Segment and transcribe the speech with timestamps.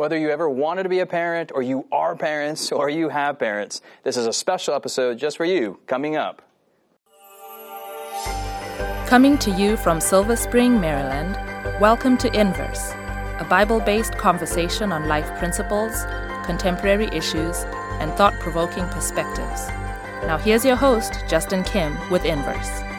[0.00, 3.38] Whether you ever wanted to be a parent, or you are parents, or you have
[3.38, 6.40] parents, this is a special episode just for you coming up.
[9.06, 11.34] Coming to you from Silver Spring, Maryland,
[11.82, 12.92] welcome to Inverse,
[13.40, 15.92] a Bible based conversation on life principles,
[16.46, 17.64] contemporary issues,
[18.00, 19.68] and thought provoking perspectives.
[20.24, 22.89] Now, here's your host, Justin Kim, with Inverse.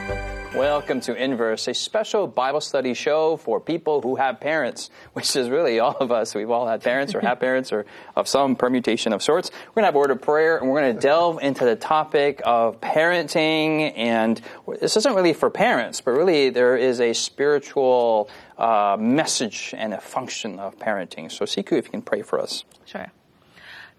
[0.56, 5.50] Welcome to Inverse, a special Bible study show for people who have parents, which is
[5.50, 6.36] really all of us.
[6.36, 7.86] We've all had parents or have parents or
[8.18, 9.50] of some permutation of sorts.
[9.50, 11.78] We're going to have a word of prayer and we're going to delve into the
[11.78, 13.94] topic of parenting.
[13.96, 14.42] And
[14.82, 20.02] this isn't really for parents, but really there is a spiritual uh, message and a
[20.02, 21.32] function of parenting.
[21.32, 22.66] So, Siku, if you can pray for us.
[22.84, 23.08] Sure.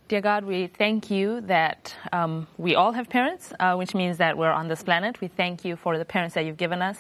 [0.09, 4.37] Dear God, we thank you that um, we all have parents, uh, which means that
[4.37, 5.21] we're on this planet.
[5.23, 6.99] We thank you for the parents that you've given us.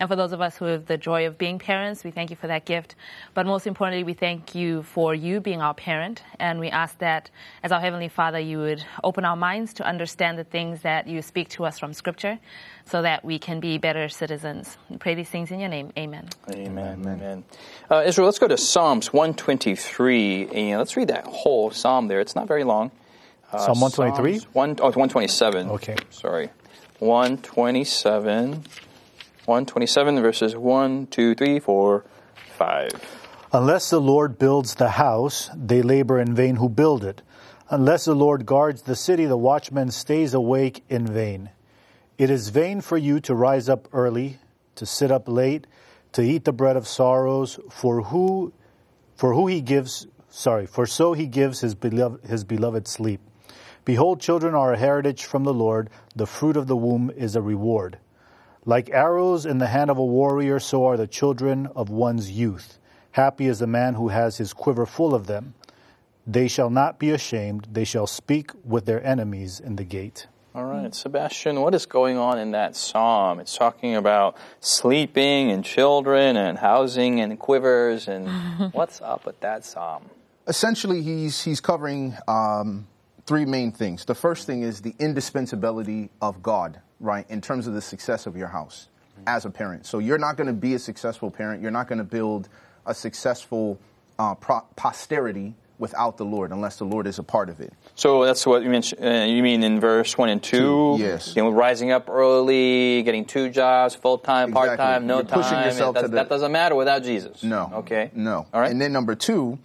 [0.00, 2.36] And for those of us who have the joy of being parents, we thank you
[2.36, 2.94] for that gift.
[3.34, 6.22] But most importantly, we thank you for you being our parent.
[6.38, 7.30] And we ask that
[7.62, 11.20] as our Heavenly Father, you would open our minds to understand the things that you
[11.20, 12.38] speak to us from Scripture
[12.86, 14.78] so that we can be better citizens.
[14.88, 15.92] We pray these things in your name.
[15.98, 16.28] Amen.
[16.50, 17.02] Amen.
[17.06, 17.44] Amen.
[17.90, 22.20] Uh, Israel, let's go to Psalms 123 and let's read that whole psalm there.
[22.20, 22.90] It's not very long.
[23.52, 24.46] Uh, Psalm 123?
[24.52, 25.70] One, oh, 127.
[25.70, 25.96] Okay.
[26.10, 26.50] Sorry.
[26.98, 28.64] 127.
[29.46, 32.04] 127 verses 1, 2, 3, 4,
[32.56, 32.90] 5.
[33.52, 37.22] Unless the Lord builds the house, they labor in vain who build it.
[37.68, 41.50] Unless the Lord guards the city, the watchman stays awake in vain.
[42.18, 44.38] It is vain for you to rise up early,
[44.76, 45.66] to sit up late,
[46.12, 48.52] to eat the bread of sorrows, for who
[49.16, 53.20] for who he gives sorry, for so he gives his beloved his beloved sleep.
[53.84, 57.42] Behold, children are a heritage from the Lord, the fruit of the womb is a
[57.42, 57.98] reward.
[58.64, 62.78] Like arrows in the hand of a warrior, so are the children of one's youth.
[63.12, 65.54] Happy is the man who has his quiver full of them.
[66.26, 70.26] They shall not be ashamed, they shall speak with their enemies in the gate.
[70.54, 73.40] All right, Sebastian, what is going on in that psalm?
[73.40, 78.28] It's talking about sleeping and children and housing and quivers, and
[78.72, 80.08] what's up with that psalm?
[80.46, 82.86] Essentially, he's he's covering um,
[83.26, 84.04] three main things.
[84.04, 88.36] The first thing is the indispensability of God, right, in terms of the success of
[88.36, 88.88] your house
[89.26, 89.86] as a parent.
[89.86, 91.62] So you're not going to be a successful parent.
[91.62, 92.48] You're not going to build
[92.84, 93.78] a successful
[94.18, 97.72] uh, pro- posterity without the Lord, unless the Lord is a part of it.
[97.94, 99.02] So that's what you mentioned.
[99.04, 100.58] Uh, you mean in verse one and two?
[100.58, 101.34] Two, yes.
[101.34, 104.66] You know, rising up early, getting two jobs, full time, Exactly.
[104.68, 105.64] part time, no You're pushing time.
[105.66, 107.42] yourself to the- that doesn't matter without Jesus.
[107.42, 107.70] No.
[107.76, 108.10] Okay.
[108.14, 108.46] No.
[108.52, 108.70] All right.
[108.70, 109.58] And then number two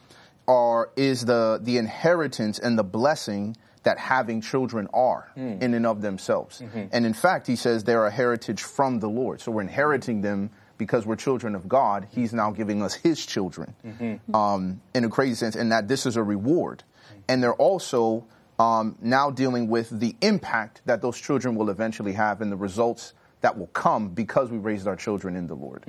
[0.50, 5.62] are is the the inheritance and the blessing that having children are Hmm.
[5.62, 6.60] in and of themselves.
[6.62, 6.86] Mm-hmm.
[6.92, 9.40] And in fact, he says they're a heritage from the Lord.
[9.40, 12.08] So we're inheriting them because we're children of God.
[12.12, 14.36] He's now giving us his children Mm-hmm.
[14.36, 16.84] um, in a crazy sense, and that this is a reward.
[17.30, 18.26] And they're also
[18.58, 23.14] um, now dealing with the impact that those children will eventually have and the results
[23.42, 25.86] that will come because we raised our children in the Lord.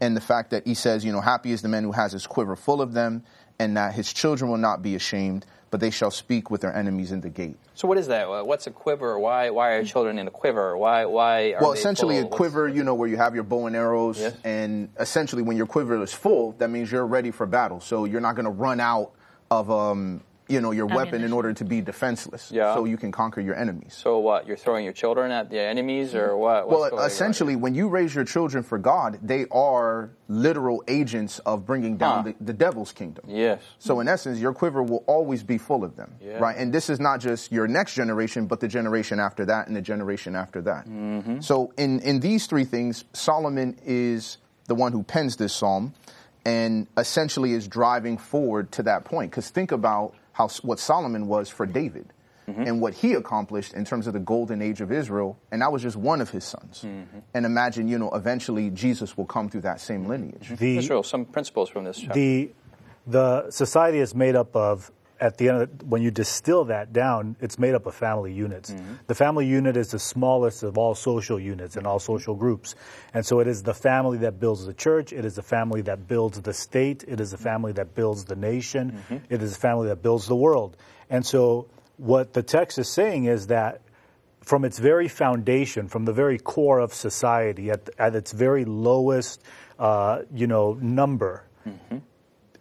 [0.00, 2.26] And the fact that he says, you know, happy is the man who has his
[2.26, 3.24] quiver full of them,
[3.58, 7.10] and that his children will not be ashamed, but they shall speak with their enemies
[7.12, 7.56] in the gate.
[7.74, 8.28] So what is that?
[8.46, 9.18] What's a quiver?
[9.18, 10.76] Why why are children in a quiver?
[10.76, 12.22] Why why are well, essentially, full?
[12.22, 14.34] a What's- quiver, you know, where you have your bow and arrows, Yes.
[14.44, 17.80] and essentially, when your quiver is full, that means you're ready for battle.
[17.80, 19.10] So you're not going to run out
[19.50, 20.22] of, um,
[20.54, 22.50] you know, your weapon in order to be defenseless.
[22.50, 22.74] Yeah.
[22.74, 23.92] So you can conquer your enemies.
[23.94, 24.46] So what?
[24.46, 26.68] You're throwing your children at the enemies, or what?
[26.68, 31.66] What's Well, essentially, when you raise your children for God, they are literal agents of
[31.66, 32.32] bringing down Huh.
[32.38, 33.24] the, the devil's kingdom.
[33.28, 33.60] Yes.
[33.78, 36.38] So, in essence, your quiver will always be full of them, Yeah.
[36.38, 36.56] right?
[36.56, 39.82] And this is not just your next generation, but the generation after that and the
[39.82, 40.86] generation after that.
[40.88, 41.40] Mm-hmm.
[41.40, 45.92] So, in, in these three things, Solomon is the one who pens this psalm
[46.46, 49.30] and essentially is driving forward to that point.
[49.30, 52.12] Because think about how what Solomon was for David.
[52.46, 52.60] Mm-hmm.
[52.60, 55.80] And what he accomplished in terms of the golden age of Israel, and that was
[55.80, 56.82] just one of his sons.
[56.84, 57.20] Mm-hmm.
[57.32, 60.52] And imagine, you know, eventually Jesus will come through that same lineage.
[60.58, 62.12] The, Israel, some principles from this chapter.
[62.12, 62.50] the,
[63.06, 64.92] the society is made up of,
[65.24, 68.30] at the end of the, when you distill that down, it's made up of family
[68.30, 68.70] units.
[68.70, 68.94] Mm-hmm.
[69.06, 72.12] The family unit is the smallest of all social units and all mm-hmm.
[72.12, 72.74] social groups.
[73.14, 76.06] And so it is the family that builds the church, it is the family that
[76.06, 77.44] builds the state, it is the mm-hmm.
[77.44, 80.76] family that builds the nation, it is the family that builds the world.
[81.08, 83.80] And so what the text is saying is that
[84.42, 89.42] from its very foundation, from the very core of society, at, at its very lowest,
[89.78, 91.44] uh, you know, number,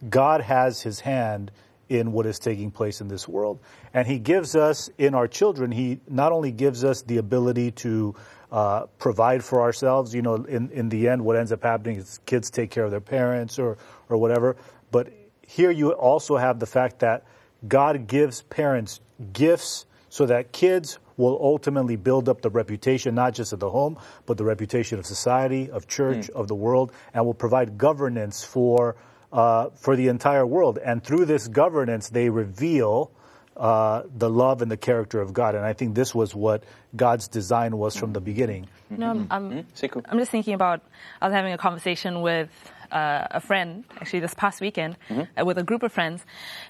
[0.10, 1.52] God has His hand
[1.94, 3.60] in what is taking place in this world,
[3.94, 5.72] and He gives us in our children.
[5.72, 8.16] He not only gives us the ability to
[8.52, 10.14] uh, provide for ourselves.
[10.14, 12.92] You know, in in the end, what ends up happening is kids take care of
[12.92, 13.78] their parents or
[14.10, 14.58] or whatever,
[14.92, 15.14] but
[15.46, 17.26] here you also have the fact that
[17.68, 19.00] God gives parents
[19.32, 23.98] gifts so that kids will ultimately build up the reputation not just of the home,
[24.26, 28.96] but the reputation of society, of church, of the world, and will provide governance for
[29.34, 30.78] uh, for the entire world.
[30.78, 33.12] And through this governance, they reveal
[33.58, 35.56] uh, the love and the character of God.
[35.56, 36.64] And I think this was what
[36.96, 38.68] God's design was from the beginning.
[38.90, 39.66] You know, I'm, I'm,
[40.06, 40.82] I'm just thinking about,
[41.22, 42.50] I was having a conversation with
[42.92, 46.24] uh, a friend, actually this past weekend, uh, with a group of friends,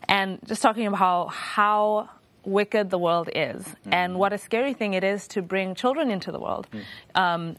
[0.07, 2.09] and just talking about how, how
[2.45, 6.31] wicked the world is and what a scary thing it is to bring children into
[6.31, 6.67] the world
[7.15, 7.55] um,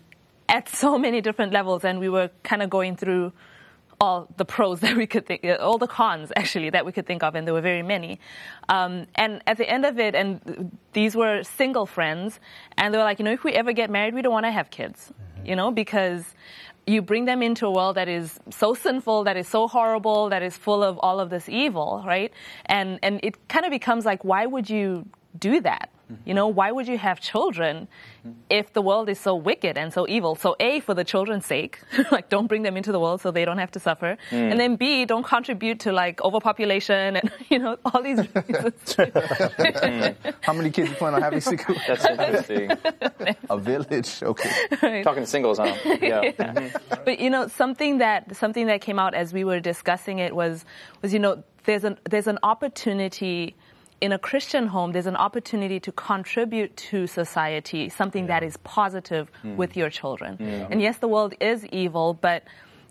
[0.48, 1.84] at so many different levels.
[1.84, 3.32] And we were kind of going through
[4.04, 7.22] all the pros that we could think, all the cons actually that we could think
[7.22, 8.12] of, and there were very many.
[8.68, 10.32] Um, and at the end of it, and
[10.92, 12.40] these were single friends,
[12.78, 14.52] and they were like, you know, if we ever get married, we don't want to
[14.60, 15.12] have kids,
[15.44, 16.22] you know, because
[16.86, 20.42] you bring them into a world that is so sinful, that is so horrible, that
[20.42, 22.30] is full of all of this evil, right?
[22.66, 25.06] And and it kind of becomes like, why would you
[25.38, 25.88] do that?
[26.24, 27.88] You know, why would you have children
[28.50, 30.34] if the world is so wicked and so evil?
[30.34, 31.80] So A, for the children's sake,
[32.10, 34.16] like don't bring them into the world so they don't have to suffer.
[34.30, 34.50] Mm.
[34.50, 38.96] And then B, don't contribute to like overpopulation and, you know, all these reasons.
[40.42, 41.74] How many kids you plan on having, Siku?
[41.86, 42.70] That's interesting.
[43.48, 44.22] A village.
[44.22, 45.02] Okay.
[45.02, 45.74] Talking to singles, huh?
[46.00, 46.32] Yeah.
[46.32, 47.02] Mm-hmm.
[47.04, 50.64] but you know something that something that came out as we were discussing it was
[51.02, 53.54] was you know there's an there's an opportunity
[54.04, 59.30] in a Christian home there's an opportunity to contribute to society something that is positive
[59.42, 59.56] hmm.
[59.56, 60.36] with your children.
[60.70, 62.44] And yes the world is evil but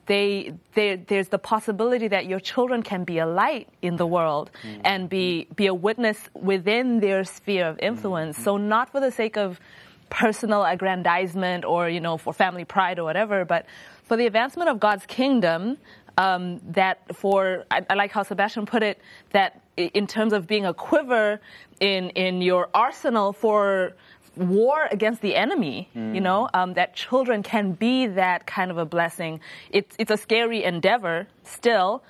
[0.06, 4.51] they, they, there's the possibility that your children can be a light in the world
[4.62, 4.74] hmm.
[4.74, 4.81] Hmm.
[4.83, 8.38] and be, be a witness within their sphere of influence.
[8.38, 9.60] So not for the sake of
[10.10, 13.65] personal aggrandizement or, you know, for family pride or whatever, but
[14.04, 15.77] for the advancement of God's kingdom,
[16.18, 19.00] um, that for, I, I like how Sebastian put it,
[19.31, 21.42] that in terms of being a quiver
[21.80, 23.94] in, in your arsenal for
[24.36, 28.86] war against the enemy, you know, um, that children can be that kind of a
[28.86, 29.39] blessing.
[29.69, 32.04] It's, it's a scary endeavor still,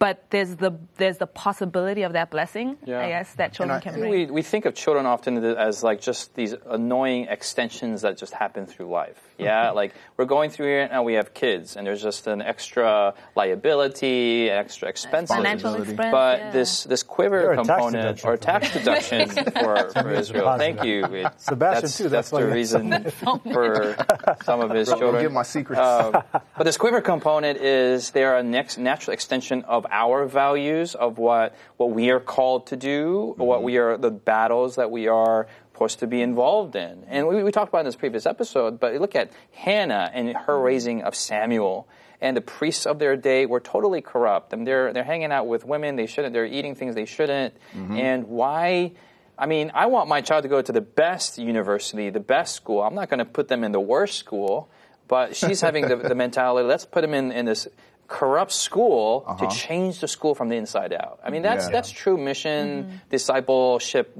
[0.00, 3.00] but there's the, there's the possibility of that blessing, Yeah.
[3.00, 4.10] I guess, that children I- can bring.
[4.10, 8.66] We, we think of children often as like just these annoying extensions that just happen
[8.66, 9.27] through life.
[9.38, 13.14] Yeah, like we're going through here and we have kids, and there's just an extra
[13.36, 15.34] liability, extra expenses.
[15.34, 16.10] Financial expense.
[16.10, 16.50] But yeah.
[16.50, 19.28] this this quiver Or a component deduction or tax deduction
[19.62, 20.56] for, for Israel.
[20.58, 21.04] Thank you.
[21.04, 23.04] It- Sebastian, that's, too, that's That's why the you- reason
[23.52, 23.96] for
[24.44, 25.22] some of his children.
[25.22, 25.80] give my secrets.
[25.80, 26.22] Uh,
[26.56, 31.54] but this quiver component is they're a next natural extension of our values of what
[31.76, 35.46] what we are called to do, what we are the battles that we are
[35.78, 37.04] supposed to be involved in.
[37.06, 40.60] And we, we talked about in this previous episode, but look at Hannah and her
[40.60, 41.86] raising of Samuel.
[42.20, 44.52] And the priests of their day were totally corrupt.
[44.52, 46.34] And they're they're hanging out with women they shouldn't.
[46.34, 47.54] They're eating things they shouldn't.
[47.76, 47.96] Mm-hmm.
[47.96, 48.92] And why?
[49.38, 52.82] I mean, I want my child to go to the best university, the best school.
[52.82, 54.68] I'm not going to put them in the worst school.
[55.06, 57.68] But she's having the, the mentality, let's put them in, in this
[58.08, 59.54] corrupt school to uh-huh.
[59.54, 61.20] change the school from the inside out.
[61.22, 61.72] I mean, that's, Yeah.
[61.72, 62.96] that's true mission, mm-hmm.
[63.10, 64.16] discipleship.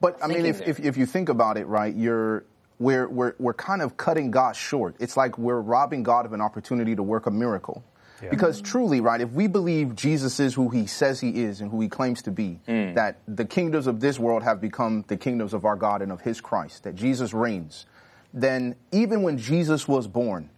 [0.00, 2.44] But I mean, if, if, if you think about it, right, you're
[2.78, 4.96] we're, we're we're kind of cutting God short.
[5.00, 7.82] It's like we're robbing God of an opportunity to work a miracle.
[8.30, 11.80] Because truly, right, if we believe Jesus is who he says he is and who
[11.82, 12.60] he claims to be,
[12.94, 16.22] that the kingdoms of this world have become the kingdoms of our God and of
[16.22, 17.84] his Christ, that Jesus reigns,
[18.32, 20.48] then even when Jesus was born,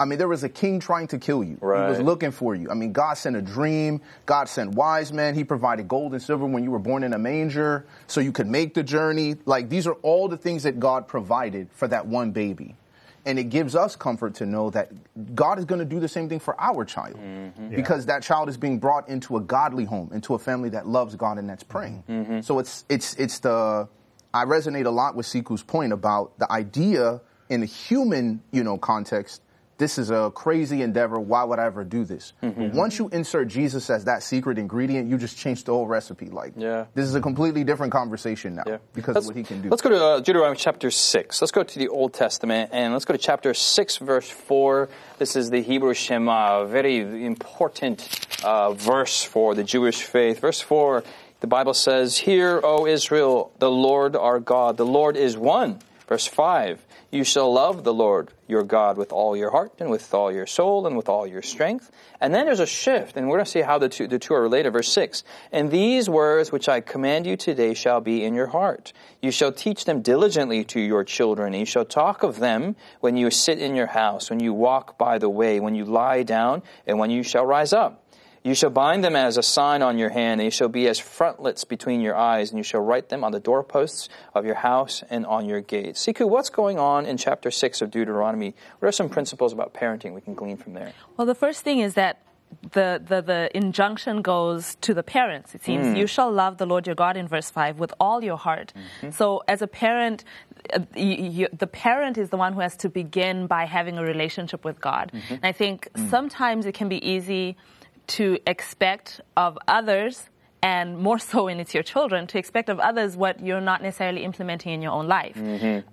[0.00, 1.56] I mean, there was a king trying to kill you.
[1.60, 2.70] He was looking for you.
[2.70, 4.00] I mean, God sent a dream.
[4.26, 5.34] God sent wise men.
[5.34, 8.48] He provided gold and silver when you were born in a manger so you could
[8.48, 9.36] make the journey.
[9.44, 12.74] Like, these are all the things that God provided for that one baby.
[13.24, 14.90] And it gives us comfort to know that
[15.34, 17.74] God is going to do the same thing for our child mm-hmm.
[17.74, 21.14] because that child is being brought into a godly home, into a family that loves
[21.14, 22.04] God and that's praying.
[22.08, 22.40] Mm-hmm.
[22.40, 23.88] So it's, it's, it's the,
[24.32, 27.20] I resonate a lot with Siku's point about the idea
[27.50, 29.42] in a human, you know, context
[29.78, 31.18] this is a crazy endeavor.
[31.20, 32.32] Why would I ever do this?
[32.42, 32.76] Mm-hmm.
[32.76, 36.26] Once you insert Jesus as that secret ingredient, you just change the whole recipe.
[36.26, 36.86] Like, Yeah.
[36.94, 38.78] this is a completely different conversation now Yeah.
[38.92, 39.70] because Let's- of what he can do.
[39.70, 41.40] Let's go to uh, Deuteronomy chapter 6.
[41.40, 44.88] Let's go to the Old Testament and let's go to chapter 6, verse 4.
[45.18, 50.40] This is the Hebrew Shema, a very important uh, verse for the Jewish faith.
[50.40, 51.04] Verse 4,
[51.40, 55.78] the Bible says, Hear, O Israel, the Lord our God, the Lord is one.
[56.08, 60.14] Verse 5, You shall love the Lord your God with all your heart and with
[60.14, 61.90] all your soul and with all your strength.
[62.18, 64.32] And then there's a shift, and we're going to see how the two, the two
[64.32, 64.72] are related.
[64.72, 65.22] Verse 6
[65.52, 68.94] And these words which I command you today shall be in your heart.
[69.20, 73.18] You shall teach them diligently to your children, and you shall talk of them when
[73.18, 76.62] you sit in your house, when you walk by the way, when you lie down,
[76.86, 78.02] and when you shall rise up.
[78.48, 80.98] You shall bind them as a sign on your hand, and they shall be as
[80.98, 85.02] frontlets between your eyes, and you shall write them on the doorposts of your house
[85.10, 86.06] and on your gates.
[86.06, 88.54] Siku, what's going on in chapter 6 of Deuteronomy?
[88.78, 90.94] What are some principles about parenting we can glean from there?
[91.18, 92.22] Well, the first thing is that
[92.72, 95.86] the, the, the injunction goes to the parents, it seems.
[95.88, 95.98] Mm.
[95.98, 98.72] You shall love the Lord your God in verse 5 with all your heart.
[98.74, 99.10] Mm-hmm.
[99.10, 100.24] So, as a parent,
[100.72, 104.02] uh, you, you, the parent is the one who has to begin by having a
[104.02, 105.12] relationship with God.
[105.12, 105.34] Mm-hmm.
[105.34, 106.08] And I think mm.
[106.08, 107.58] sometimes it can be easy
[108.08, 110.28] to expect of others.
[110.60, 114.24] And more so when it's your children, to expect of others what you're not necessarily
[114.24, 115.36] implementing in your own life.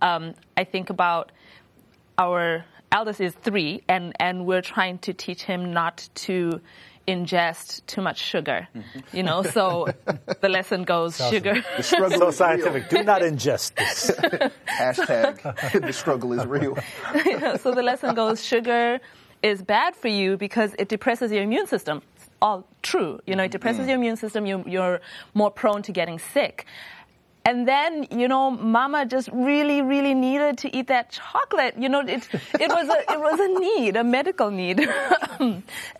[0.01, 1.31] Um, I think about
[2.17, 6.62] our eldest is three, and, and we're trying to teach him not to
[7.07, 8.67] ingest too much sugar.
[9.13, 9.88] You know, so
[10.41, 11.63] the lesson goes sugar.
[11.77, 12.31] The struggle So is real.
[12.31, 12.89] scientific.
[12.89, 14.10] Do not ingest this.
[14.67, 16.75] Hashtag the struggle is real.
[17.60, 19.00] so the lesson goes sugar
[19.46, 22.02] is bad for you because it depresses your immune system.
[22.16, 23.20] It's all true.
[23.28, 23.52] You know, it mm-hmm.
[23.52, 23.90] depresses mm.
[23.90, 24.46] your immune system.
[24.48, 25.02] You, you're
[25.36, 26.66] more prone to getting sick.
[27.48, 31.75] And then, you know, mama just really, really needed to eat that chocolate.
[31.78, 32.28] You know, it,
[32.60, 34.80] it was a, it was a need, a medical need.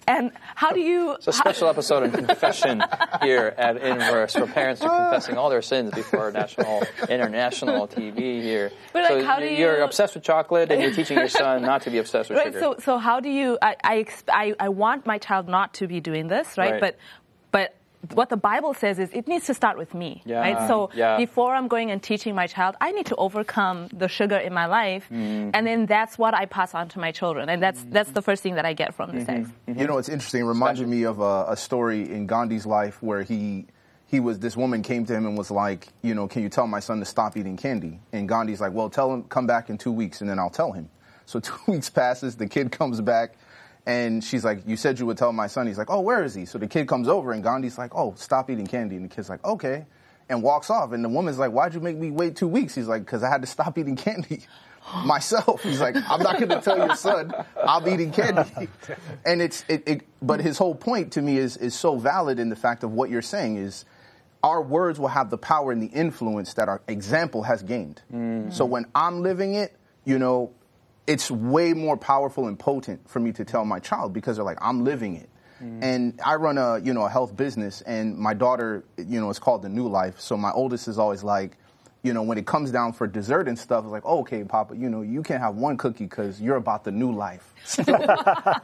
[0.08, 2.84] and how do you, It's a special episode of confession
[3.22, 8.72] here at Inverse for parents are confessing all their sins before national, international TV here.
[8.92, 11.84] But, like, so how do you're obsessed with chocolate and you're teaching your son not
[11.84, 12.48] to be obsessed with Right.
[12.48, 12.60] sugar.
[12.60, 13.58] So, so how do you?
[13.62, 16.72] I, I, I, I want my child not to be doing this, right?
[16.74, 16.82] Right.
[16.82, 16.98] But
[18.14, 20.68] what the Bible says is it needs to start with me, Yeah, right?
[20.68, 21.18] So yeah.
[21.18, 24.66] before I'm going and teaching my child, I need to overcome the sugar in my
[24.66, 25.52] life, Mm-hmm.
[25.54, 28.44] and then that's what I pass on to my children, and that's that's the first
[28.44, 29.18] thing that I get from Mm-hmm.
[29.18, 29.52] this text.
[29.68, 30.42] You know, it's interesting.
[30.42, 33.66] It reminded me of a, a story in Gandhi's life where he
[34.08, 36.68] he was this woman came to him and was like, you know, can you tell
[36.68, 38.00] my son to stop eating candy?
[38.14, 40.72] And Gandhi's like, well, tell him come back in two weeks and then I'll tell
[40.72, 40.90] him.
[41.26, 43.34] So two weeks passes, the kid comes back.
[43.86, 45.68] And she's like, you said you would tell my son.
[45.68, 46.46] He's like, oh, where is he?
[46.46, 48.96] So the kid comes over and Gandhi's like, oh, stop eating candy.
[48.96, 49.86] And the kid's like, okay.
[50.28, 50.92] And walks off.
[50.92, 52.74] And the woman's like, why'd you make me wait two weeks?
[52.74, 54.42] He's like, because I had to stop eating candy
[55.06, 55.62] myself.
[55.62, 57.32] He's like, I'm not going to tell your son
[57.64, 58.68] I'm eating candy.
[59.26, 62.50] And it's, it, it, but his whole point to me is, is so valid in
[62.50, 63.86] the fact of what you're saying is
[64.44, 68.02] our words will have the power and the influence that our example has gained.
[68.14, 68.54] Mm.
[68.54, 69.76] So when I'm living it,
[70.06, 70.52] you know,
[71.08, 74.58] it's way more powerful and potent for me to tell my child because they're like,
[74.62, 75.30] I'm living it.
[75.62, 75.84] Mm-hmm.
[75.84, 79.40] And I run a, you know, a health business and my daughter, you know, it's
[79.40, 80.20] called the new life.
[80.20, 81.58] So my oldest is always like,
[82.06, 84.78] you know, when it comes down for dessert and stuff, it's like, oh, okay, Papa,
[84.78, 87.52] you know, you can't have one cookie because you're about the new life.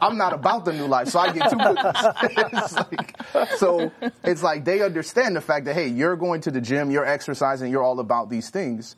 [0.00, 1.92] I'm not about the new life, so I get two cookies.
[2.62, 3.90] it's like, so
[4.22, 7.72] it's like they understand the fact that, hey, you're going to the gym, you're exercising,
[7.72, 8.94] you're all about these things.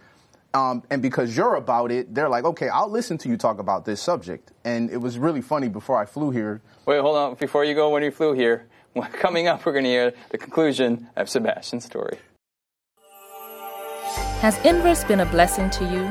[0.54, 3.84] Um, and because you're about it, they're like, okay, I'll listen to you talk about
[3.84, 4.52] this subject.
[4.64, 6.62] And it was really funny before I flew here.
[6.86, 7.34] Wait, hold on.
[7.34, 8.68] Before you go, when you flew here,
[9.12, 12.18] coming up, we're going to hear the conclusion of Sebastian's story.
[14.40, 16.08] Has Inverse been a blessing to you?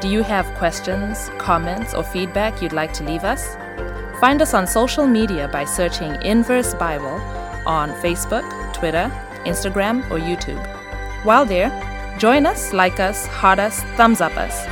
[0.00, 3.56] Do you have questions, comments, or feedback you'd like to leave us?
[4.20, 7.20] Find us on social media by searching Inverse Bible
[7.66, 9.10] on Facebook, Twitter,
[9.44, 10.64] Instagram, or YouTube.
[11.24, 11.70] While there,
[12.20, 14.66] join us, like us, heart us, thumbs up us.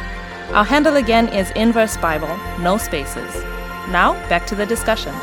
[0.53, 3.35] Our handle again is Inverse Bible, no spaces.
[3.89, 5.15] Now, back to the discussion.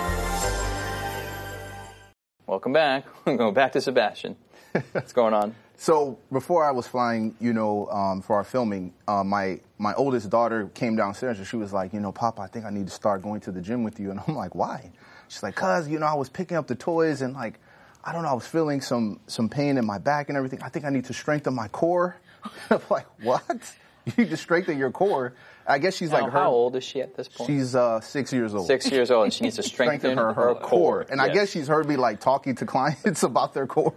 [2.48, 3.06] Welcome back.
[3.26, 4.36] We're going back to Sebastian.
[4.92, 5.56] What's going on?
[5.78, 10.30] So before I was flying, you know, um, for our filming, uh, my my oldest
[10.30, 12.94] daughter came downstairs and she was like, you know, Papa, I think I need to
[12.94, 14.10] start going to the gym with you.
[14.10, 14.90] And I'm like, why?
[15.28, 17.60] She's like, cause you know, I was picking up the toys and like,
[18.06, 20.62] I don't know, I was feeling some some pain in my back and everything.
[20.62, 22.18] I think I need to strengthen my core.
[22.70, 23.46] I'm like, what?
[24.06, 25.34] You need to strengthen your core?
[25.66, 26.40] I guess she's Now, like her.
[26.40, 27.48] how old is she at this point?
[27.48, 28.68] She's uh, six years old.
[28.68, 31.08] six years old, and she needs to strengthen, her, her, core.
[31.10, 33.96] And I guess she's heard me like talking to clients about their core.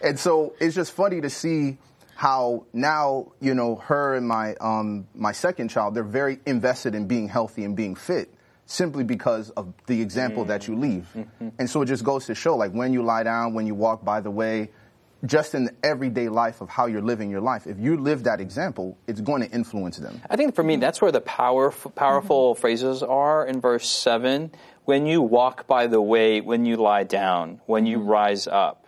[0.00, 1.78] And so it's just funny to see
[2.14, 7.08] how now, you know, her and my um, my second child, they're very invested in
[7.08, 8.32] being healthy and being fit
[8.66, 11.06] simply because of the example that you leave.
[11.14, 11.48] Mm-hmm.
[11.58, 14.04] And so it just goes to show like when you lie down, when you walk
[14.04, 14.70] by the way,
[15.26, 18.40] just in the everyday life of how you're living your life, if you live that
[18.40, 20.20] example, it's going to influence them.
[20.28, 22.60] I think for me, that's where the power, powerful mm-hmm.
[22.60, 24.50] phrases are in verse 7.
[24.84, 28.08] When you walk by the way, when you lie down, when you mm-hmm.
[28.08, 28.83] rise up,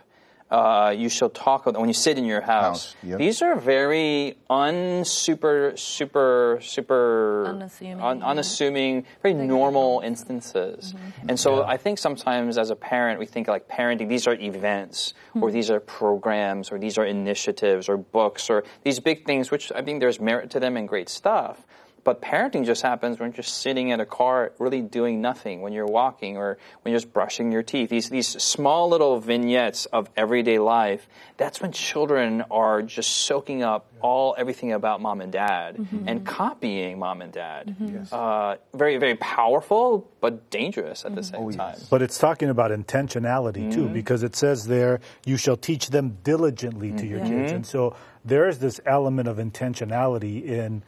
[0.49, 2.93] uh, you shall talk with, when you sit in your house.
[2.93, 3.19] House, yep.
[3.19, 10.93] These are very unsuper, super, super Unassuming, un- unassuming, very normal instances.
[10.93, 11.29] Mm-hmm.
[11.29, 15.13] And so I think sometimes as a parent, we think like parenting, these are events,
[15.33, 15.43] Hmm.
[15.43, 19.71] or these are programs, or these are initiatives, or books, or these big things, which
[19.73, 21.65] I think there's merit to them and great stuff.
[22.07, 25.73] But parenting just happens when you're just sitting in a car, really doing nothing, when
[25.73, 27.89] you're walking or when you're just brushing your teeth.
[27.89, 33.91] These, these small little vignettes of everyday life, that's when children are just soaking up
[33.99, 36.07] all everything about mom and dad Mm-hmm.
[36.07, 37.75] and copying mom and dad.
[38.13, 41.49] Uh, very, very powerful, but dangerous at the Mm-hmm.
[41.49, 41.75] same time.
[41.89, 46.93] But it's talking about intentionality too, because it says there, you shall teach them diligently
[46.93, 47.51] to your kids.
[47.51, 50.83] And so there is this element of intentionality in,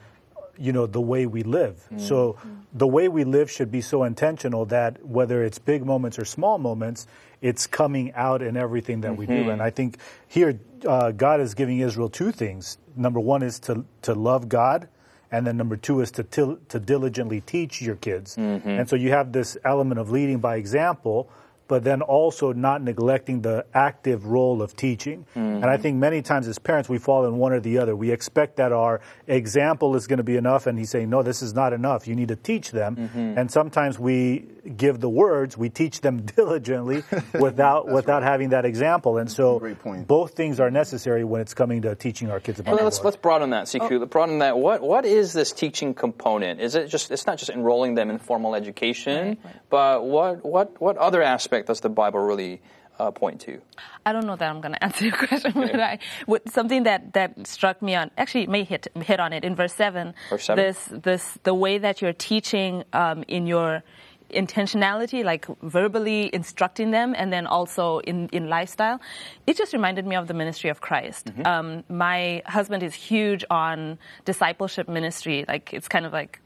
[0.60, 1.78] you know, the way we live.
[1.86, 2.00] Mm-hmm.
[2.00, 2.38] So
[2.74, 6.58] the way we live should be so intentional that whether it's big moments or small
[6.58, 7.08] moments,
[7.42, 9.34] it's coming out in everything that we do.
[9.34, 9.50] Mm-hmm.
[9.50, 9.98] And I think
[10.28, 12.78] here, uh, God is giving Israel two things.
[12.96, 14.90] Number one is to, to love God.
[15.32, 18.36] And then number two is to til- to diligently teach your kids.
[18.36, 18.68] Mm-hmm.
[18.68, 21.30] And so you have this element of leading by example,
[21.70, 25.26] but then also not neglecting the active role of teaching.
[25.36, 25.82] And I mm-hmm.
[25.82, 27.96] think many times as parents we fall in one or the other.
[27.96, 31.42] We expect that our example is going to be enough, and he's saying, no, this
[31.44, 32.08] is not enough.
[32.08, 32.96] You need to teach them.
[32.96, 33.38] Mm-hmm.
[33.38, 37.04] And sometimes we give the words, we teach them diligently
[37.40, 39.18] without without having that example.
[39.18, 40.08] And so point.
[40.08, 42.98] both things are necessary when it's coming to teaching our kids about Well, the let's
[42.98, 43.06] Lord.
[43.06, 43.92] let's broaden that, Siku.
[43.92, 44.06] Let's oh.
[44.08, 44.58] broaden that.
[44.58, 46.62] What what is this teaching component?
[46.62, 47.12] Is it just?
[47.12, 49.38] It's not just enrolling them in formal education,
[49.70, 51.22] but what what what other
[51.60, 52.62] aspect does the Bible really
[53.00, 53.62] uh, point to?
[54.06, 57.14] I don't know that I'm going to answer your question, but I, what, something that,
[57.14, 60.14] that struck me on, actually may hit, hit on it in verse 7.
[60.30, 60.64] Verse seven?
[60.64, 63.84] This, this, the way that you're teaching um, in your
[64.32, 69.02] intentionality, like verbally instructing them, and then also in, in lifestyle,
[69.48, 71.26] it just reminded me of the ministry of Christ.
[71.26, 71.48] Mm-hmm.
[71.48, 75.46] Um, my husband is huge on discipleship ministry.
[75.48, 76.42] Like, it's kind of like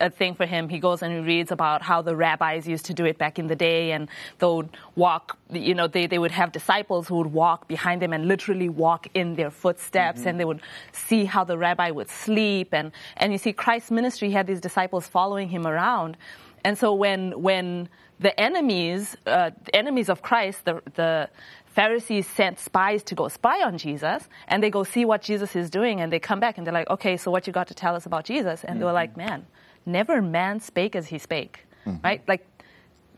[0.00, 0.68] a thing for him.
[0.68, 3.46] He goes and he reads about how the rabbis used to do it back in
[3.46, 5.38] the day, and they would walk.
[5.50, 9.08] You know, they, they would have disciples who would walk behind them and literally walk
[9.14, 10.60] in their footsteps, and they would
[10.92, 12.72] see how the rabbi would sleep.
[12.72, 16.16] And and you see, Christ's ministry he had these disciples following him around,
[16.64, 17.88] and so when when
[18.20, 21.28] the enemies, uh, the enemies of Christ, the the
[21.66, 25.70] Pharisees sent spies to go spy on Jesus, and they go see what Jesus is
[25.70, 27.94] doing, and they come back and they're like, okay, so what you got to tell
[27.94, 28.64] us about Jesus?
[28.64, 29.46] And they were like, man,
[29.88, 31.66] never man spake as he spake,
[32.04, 32.22] right?
[32.28, 32.46] Like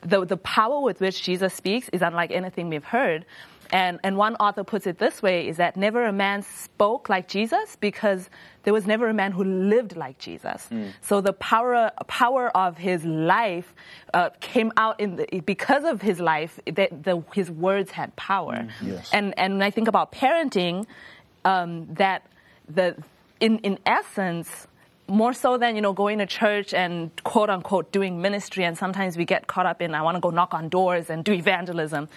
[0.02, 3.26] the, the power with which Jesus speaks is unlike anything we've heard.
[3.72, 7.28] And, and one author puts it this way is that never a man spoke like
[7.28, 8.28] Jesus because
[8.64, 10.68] there was never a man who lived like Jesus.
[11.02, 13.72] So the power, power of his life
[14.12, 18.66] uh, came out in the, because of his life, that the, his words had power.
[18.83, 19.09] Yes.
[19.12, 20.87] And, and when I think about parenting,
[21.44, 22.26] um, that
[22.68, 22.96] the,
[23.38, 24.66] in, in essence,
[25.11, 29.16] more so than you know going to church and quote unquote doing ministry and sometimes
[29.16, 32.09] we get caught up in i want to go knock on doors and do evangelism.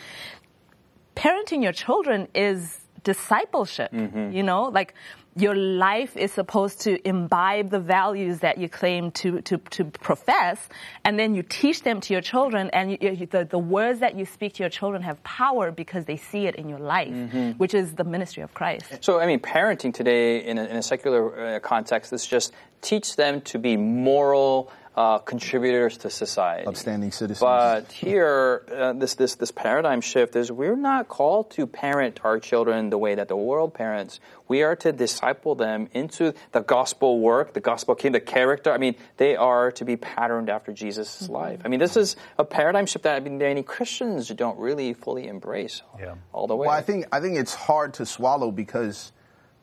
[1.16, 4.32] Parenting your children is discipleship mm-hmm.
[4.32, 4.64] you know?
[4.66, 4.94] Like
[5.36, 10.70] your life is supposed to imbibe the values that you claim to, to, to profess,
[11.04, 14.16] and then you teach them to your children, and you, you, the, the words that
[14.16, 17.14] you speak to your children have power because they see it in your life,
[17.58, 18.86] which is the ministry of Christ.
[19.02, 23.16] So, I mean, parenting today in a, in a secular uh, context is just teach
[23.16, 26.68] them to be moral uh, contributors to society.
[26.68, 27.40] Upstanding citizens.
[27.40, 32.40] But here, uh, this, this, this paradigm shift is we're not called to parent our
[32.40, 34.20] children the way that the world parents.
[34.48, 38.72] We are to disciple them into the gospel work, the gospel kingdom, the character.
[38.72, 41.62] I mean, they are to be patterned after Jesus' life.
[41.66, 45.28] I mean, this is a paradigm shift that I mean, many Christians don't really fully
[45.28, 46.16] embrace Yeah.
[46.32, 46.68] all the way.
[46.68, 49.12] Well, I think I think it's hard to swallow because,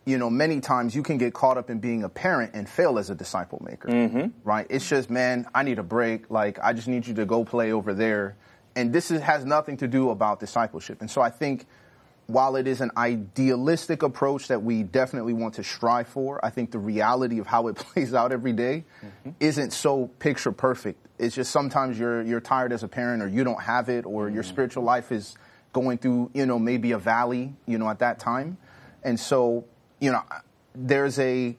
[0.04, 2.98] you know, many times you can get caught up in being a parent and fail
[2.98, 3.88] as a disciple maker.
[3.88, 4.28] Mm-hmm.
[4.44, 4.66] Right?
[4.70, 6.30] It's just, man, I need a break.
[6.30, 8.36] Like, I just need you to go play over there,
[8.74, 11.00] and this is, has nothing to do about discipleship.
[11.00, 11.66] And so I think,
[12.26, 16.70] while it is an idealistic approach that we definitely want to strive for, I think
[16.70, 19.30] the reality of how it plays out every day mm-hmm.
[19.40, 21.04] isn't so picture perfect.
[21.18, 24.30] It's just sometimes you're you're tired as a parent, or you don't have it, or
[24.30, 24.50] your mm-hmm.
[24.50, 25.34] spiritual life is
[25.72, 28.56] going through, you know, maybe a valley, you know, at that time.
[29.02, 29.64] And so,
[30.00, 30.22] you know,
[30.74, 31.56] there's a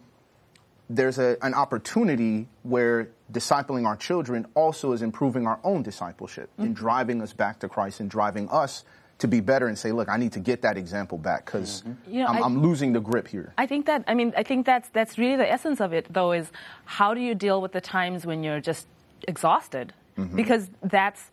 [0.90, 6.64] there's a, an opportunity where discipling our children also is improving our own discipleship mm-hmm.
[6.64, 8.84] and driving us back to Christ and driving us
[9.20, 12.14] to be better and say, look, I need to get that example back because mm-hmm.
[12.14, 13.54] You know, I'm, I- I'm losing the grip here.
[13.58, 16.34] I think that I mean I think that's that's really the essence of it though
[16.34, 16.52] is
[16.86, 18.88] how do you deal with the times when you're just
[19.28, 19.94] exhausted?
[20.18, 20.36] Mm-hmm.
[20.36, 21.32] Because that's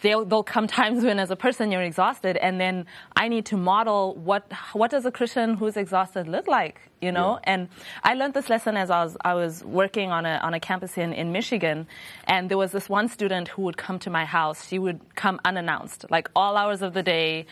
[0.00, 3.56] there'll, there'll come times when as a person you're exhausted and then I need to
[3.56, 7.38] model what what does a Christian who's exhausted look like you know?
[7.44, 7.68] And
[8.02, 10.98] I learned this lesson as I was, I was working on a, on a campus
[10.98, 11.86] in, in Michigan.
[12.24, 14.66] And there was this one student who would come to my house.
[14.68, 17.46] She would come unannounced, like all hours of the day.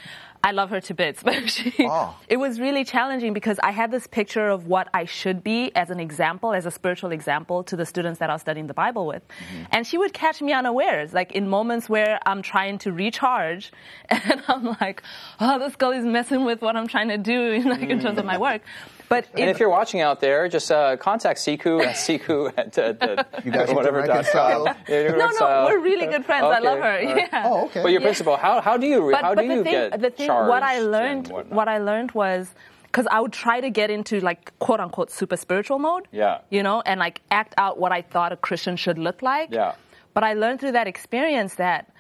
[0.44, 2.14] I love her to bits, but she, Oh.
[2.28, 5.88] it was really challenging because I had this picture of what I should be as
[5.88, 9.06] an example, as a spiritual example to the students that I was studying the Bible
[9.06, 9.26] with.
[9.26, 9.62] Mm-hmm.
[9.72, 13.72] And she would catch me unawares, like in moments where I'm trying to recharge
[14.10, 15.02] and I'm like,
[15.40, 18.26] oh, this girl is messing with what I'm trying to do like, in terms of
[18.26, 18.40] my mm.
[18.40, 18.62] work.
[19.08, 23.02] But And if you're watching out there, just uh, contact Siku at Siku at, at,
[23.02, 24.66] at You guys whatever dot reconcile?
[24.66, 24.76] com.
[24.88, 26.44] Yeah, no, no, we're really good friends.
[26.44, 26.84] I love her.
[26.84, 27.28] all right.
[27.32, 27.42] Yeah.
[27.46, 27.82] Oh, okay.
[27.82, 28.06] But your Yeah.
[28.06, 30.28] principal, how, how do you but, how but do the you thing, get the thing,
[30.28, 32.48] what I learned, what I learned was
[32.84, 36.06] because I would try to get into like quote unquote super spiritual mode.
[36.12, 36.38] Yeah.
[36.50, 39.48] You know, and like act out what I thought a Christian should look like.
[39.52, 39.74] Yeah.
[40.14, 41.90] But I learned through that experience that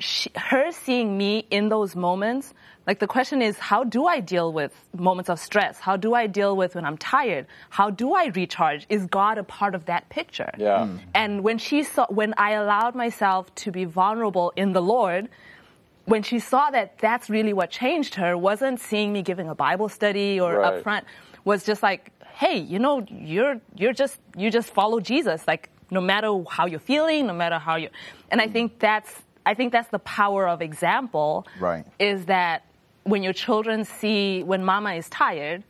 [0.00, 2.52] she, her seeing me in those moments,
[2.90, 5.78] like the question is, how do I deal with moments of stress?
[5.78, 7.46] How do I deal with when I'm tired?
[7.68, 8.84] How do I recharge?
[8.88, 10.50] Is God a part of that picture?
[10.58, 10.86] Yeah.
[10.86, 10.96] Hmm.
[11.14, 15.28] And when she saw, when I allowed myself to be vulnerable in the Lord,
[16.06, 19.88] when she saw that that's really what changed her, wasn't seeing me giving a Bible
[19.88, 20.74] study or Right.
[20.74, 21.04] up front,
[21.44, 26.00] was just like, hey, you know, you're you're just you just follow Jesus, like no
[26.00, 27.90] matter how you're feeling, no matter how you,
[28.32, 28.52] and I hmm.
[28.52, 29.12] think that's
[29.46, 31.46] I think that's the power of example.
[31.60, 31.84] Right.
[32.00, 32.64] Is that
[33.04, 35.62] when your children see when Mama is tired.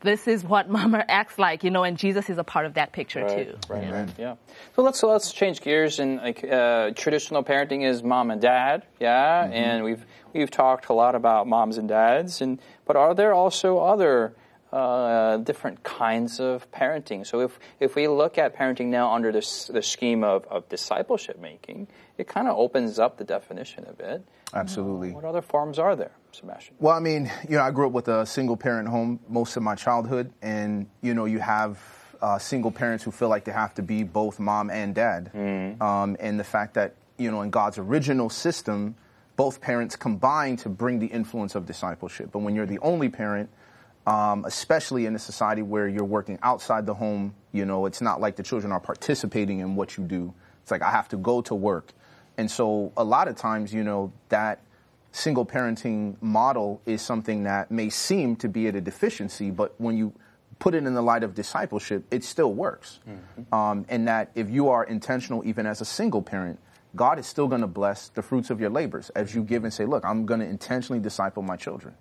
[0.00, 2.92] This is what mama acts like, you know, and Jesus is a part of that
[2.92, 3.58] picture Right, too.
[3.68, 3.96] right, you know?
[3.96, 4.34] right, yeah.
[4.76, 8.86] So let's so let's change gears and like uh, traditional parenting is mom and dad,
[9.00, 9.52] yeah, Mm-hmm.
[9.54, 13.78] and we've we've talked a lot about moms and dads, and but are there also
[13.80, 14.36] other
[14.72, 17.26] uh, different kinds of parenting?
[17.26, 21.40] So if if we look at parenting now under this the scheme of, of discipleship
[21.40, 24.22] making, it kind of opens up the definition a bit.
[24.54, 25.10] Absolutely.
[25.10, 26.74] What other forms are there, Sebastian?
[26.78, 29.62] Well, I mean, you know, I grew up with a single parent home most of
[29.62, 31.78] my childhood, and you know, you have
[32.20, 35.30] uh, single parents who feel like they have to be both mom and dad,
[35.80, 38.94] um, and the fact that you know, in God's original system,
[39.36, 42.30] both parents combine to bring the influence of discipleship.
[42.32, 43.50] But when you're the only parent,
[44.06, 48.20] um, especially in a society where you're working outside the home, you know, it's not
[48.20, 50.32] like the children are participating in what you do.
[50.62, 51.92] It's like I have to go to work.
[52.36, 54.60] And so a lot of times, you know, that
[55.12, 59.96] single parenting model is something that may seem to be at a deficiency, but when
[59.96, 60.12] you
[60.58, 63.00] put it in the light of discipleship, it still works.
[63.52, 66.58] Um, and that if you are intentional, even as a single parent,
[66.96, 69.72] God is still going to bless the fruits of your labors as you give and
[69.72, 71.94] say, look, I'm going to intentionally disciple my children.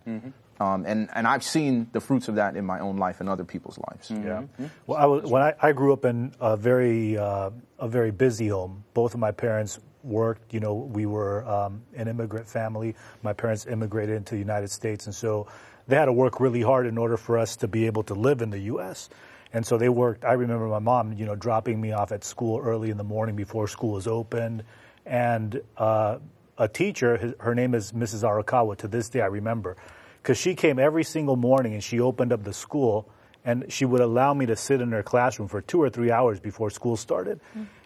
[0.59, 3.43] Um, and, and I've seen the fruits of that in my own life and other
[3.43, 4.09] people's lives.
[4.09, 4.43] Yeah.
[4.87, 8.47] Well, I was, when I, I grew up in a very uh, a very busy
[8.47, 8.83] home.
[8.95, 10.53] Both of my parents worked.
[10.53, 12.95] You know, we were um, an immigrant family.
[13.23, 15.47] My parents immigrated into the United States, and so
[15.87, 18.41] they had to work really hard in order for us to be able to live
[18.41, 19.09] in the U.S.
[19.53, 20.25] And so they worked.
[20.25, 23.35] I remember my mom, you know, dropping me off at school early in the morning
[23.35, 24.63] before school was opened,
[25.05, 26.17] and uh,
[26.57, 27.17] a teacher.
[27.17, 28.23] his- Her name is Mrs.
[28.23, 28.75] Arakawa.
[28.77, 29.77] To this day, I remember
[30.21, 33.07] because she came every single morning and she opened up the school
[33.45, 36.37] and she would allow me to sit in her classroom for two or three hours
[36.41, 37.39] before school started.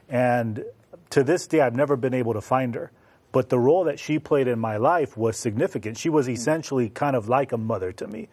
[0.09, 0.65] And
[1.11, 2.91] to this day, I've never been able to find her.
[3.31, 5.97] But the role that she played in my life was significant.
[5.97, 8.27] She was essentially kind of like a mother to me.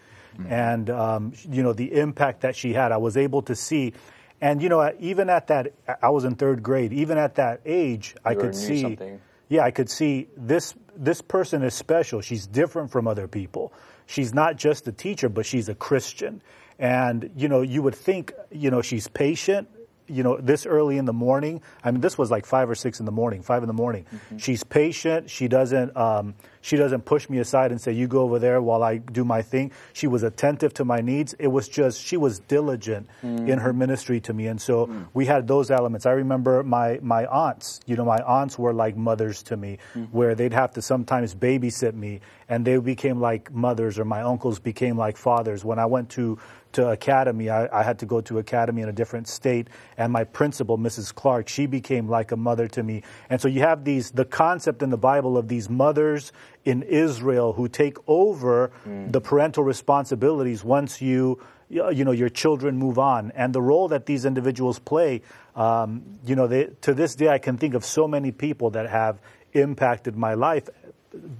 [0.48, 3.92] And, um, you know, the impact that she had, I was able to see.
[4.40, 8.14] And, you know, even at that, I was in third grade, even at that age,
[8.24, 9.20] I could see something.
[9.48, 12.20] yeah, I could see this this person is special.
[12.20, 13.72] She's different from other people.
[14.06, 16.40] She's not just a teacher, but she's a Christian.
[16.78, 19.68] And you know, you would think, you know, she's patient.
[20.08, 21.60] You know, this early in the morning.
[21.84, 24.06] I mean, this was like five or six in the morning, five in the morning.
[24.38, 25.30] She's patient.
[25.30, 25.96] She doesn't.
[25.96, 26.34] Um,
[26.68, 29.40] she doesn't push me aside and say, "You go over there while I do my
[29.40, 31.32] thing." She was attentive to my needs.
[31.38, 33.48] It was just she was diligent mm.
[33.48, 36.04] in her ministry to me, and so we had those elements.
[36.04, 37.80] I remember my my aunts.
[37.86, 40.16] You know, my aunts were like mothers to me, mm-hmm.
[40.16, 44.58] where they'd have to sometimes babysit me, and they became like mothers, or my uncles
[44.58, 45.64] became like fathers.
[45.64, 46.38] When I went to
[46.72, 50.24] to academy, I, I had to go to academy in a different state, and my
[50.24, 51.14] principal, Mrs.
[51.14, 53.02] Clark, she became like a mother to me.
[53.30, 56.32] And so you have these the concept in the Bible of these mothers
[56.64, 61.40] in Israel who take over the parental responsibilities once you
[61.70, 63.30] you know your children move on.
[63.34, 65.22] And the role that these individuals play
[65.58, 68.88] um, you know they, to this day i can think of so many people that
[68.88, 69.20] have
[69.52, 70.68] impacted my life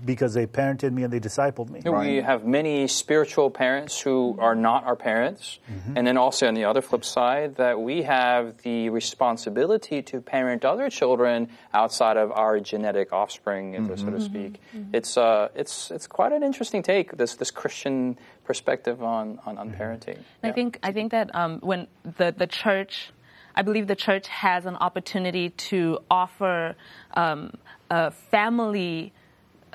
[0.04, 1.81] because they parented me and they discipled me.
[1.85, 5.59] We have many spiritual parents who are not our parents.
[5.94, 10.64] And then also on the other flip side, that we have the responsibility to parent
[10.64, 14.61] other children outside of our genetic offspring, so to speak.
[14.92, 19.70] It's, uh, it's, it's quite an interesting take, this, this Christian perspective on, on, on
[19.72, 20.18] parenting.
[20.42, 23.11] I think I think that um, when the the church,
[23.54, 26.74] I believe the church has an opportunity to offer
[27.12, 27.52] um,
[27.90, 29.12] a family.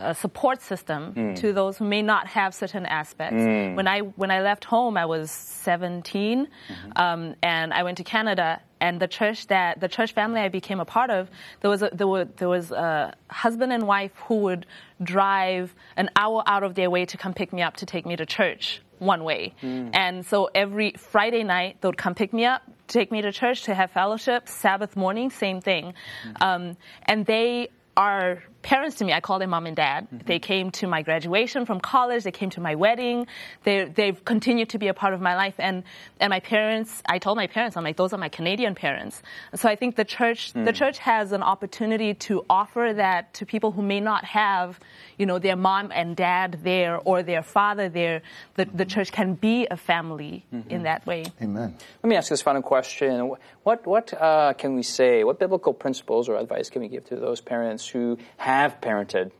[0.03, 1.01] Uh support system
[1.35, 3.41] to those who may not have certain aspects.
[3.77, 6.47] When I when I left home, I was 17,
[6.95, 8.61] um, and I went to Canada.
[8.79, 11.29] And the church that the church family I became a part of,
[11.61, 14.65] there was a, there were there was a husband and wife who would
[15.01, 18.15] drive an hour out of their way to come pick me up to take me
[18.17, 19.53] to church one way.
[19.93, 23.63] And so every Friday night, they would come pick me up, take me to church
[23.63, 24.47] to have fellowship.
[24.49, 25.93] Sabbath morning, same thing.
[26.41, 29.13] Um, and they are parents to me.
[29.13, 30.05] I call them mom and dad.
[30.05, 30.25] Mm-hmm.
[30.25, 32.23] They came to my graduation from college.
[32.23, 33.27] They came to my wedding.
[33.63, 35.55] They, they've continued to be a part of my life.
[35.59, 35.83] And,
[36.19, 39.21] and my parents, I told my parents, I'm like, those are my Canadian parents.
[39.53, 40.69] So I think the church, the hmm.
[40.71, 44.79] church has an opportunity to offer that to people who may not have,
[45.17, 48.21] you know, their mom and dad there or their father there.
[48.55, 48.87] The, the mm-hmm.
[48.87, 50.83] church can be a family in mm-hmm.
[50.83, 51.25] that way.
[51.41, 51.75] Amen.
[52.01, 53.35] Let me ask this final question.
[53.63, 55.23] What, what uh, can we say?
[55.23, 59.31] What biblical principles or advice can we give to those parents who have parented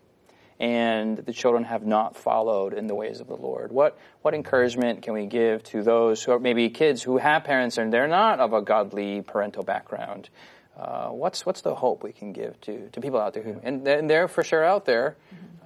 [0.59, 3.71] and the children have not followed in the ways of the Lord?
[3.71, 7.77] What, what encouragement can we give to those who are maybe kids who have parents
[7.77, 10.29] and they're not of a godly parental background?
[10.77, 13.87] Uh, what's, what's the hope we can give to, to people out there who, and,
[13.87, 15.15] and they're for sure out there,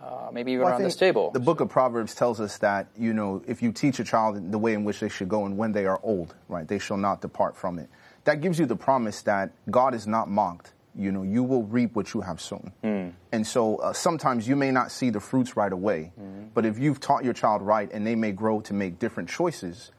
[0.03, 1.31] uh, maybe even Well, around this table.
[1.31, 4.57] The book of Proverbs tells us that, you know, if you teach a child the
[4.57, 7.21] way in which they should go and when they are old, right, they shall not
[7.21, 7.89] depart from it.
[8.25, 10.73] That gives you the promise that God is not mocked.
[10.97, 12.71] You know, you will reap what you have sown.
[12.83, 13.09] Hmm.
[13.31, 16.47] And so uh, sometimes you may not see the fruits right away, hmm.
[16.53, 19.91] but if you've taught your child right and they may grow to make different choices,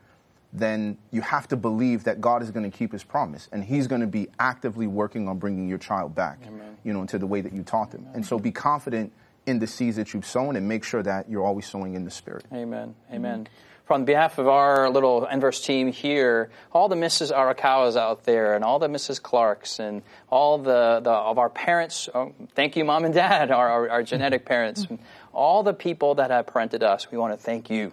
[0.53, 3.87] then you have to believe that God is going to keep his promise and he's
[3.87, 6.39] going to be actively working on bringing your child back,
[6.85, 8.07] you know, into the way that you taught them.
[8.15, 9.13] And so be confident
[9.47, 12.11] in the seeds that you've sown and make sure that you're always sowing in the
[12.11, 12.45] spirit.
[12.53, 12.95] Amen.
[13.13, 13.45] Amen.
[13.45, 13.53] Mm-hmm.
[13.91, 17.33] On behalf of our little Inverse team here, all the Mrs.
[17.33, 19.23] Arakawas out there, and all the Mrs.
[19.23, 23.69] Clarks, and all the, the of our parents, oh, thank you, mom and dad, our,
[23.69, 24.87] our, our genetic parents,
[25.33, 27.93] all the people that have parented us, we want to thank you.